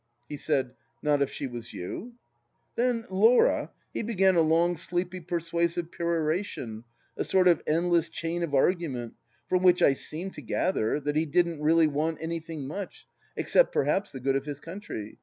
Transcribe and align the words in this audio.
He 0.27 0.35
said:" 0.35 0.73
Not 1.03 1.21
if 1.21 1.29
she 1.29 1.45
was 1.45 1.73
you?" 1.73 2.15
Then, 2.75 3.05
Laura, 3.11 3.69
he 3.93 4.01
began 4.01 4.33
a 4.35 4.41
long 4.41 4.75
sleepy 4.75 5.19
persuasive 5.19 5.91
perora 5.91 6.43
tion, 6.43 6.85
a 7.15 7.23
sort 7.23 7.47
of 7.47 7.61
endless 7.67 8.09
chain 8.09 8.41
of 8.41 8.55
argument, 8.55 9.13
from 9.47 9.61
which 9.61 9.83
I 9.83 9.93
seemed 9.93 10.33
to 10.33 10.41
gather 10.41 10.99
that 10.99 11.15
he 11.15 11.27
didn't 11.27 11.61
really 11.61 11.85
want 11.85 12.17
anything 12.19 12.65
much, 12.65 13.05
except 13.37 13.71
perhaps 13.71 14.11
the 14.11 14.19
good 14.19 14.35
of 14.35 14.45
his 14.47 14.59
country. 14.59 15.19